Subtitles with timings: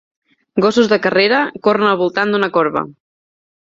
[0.65, 2.87] Gossos de carrera corren al voltant d'una corba.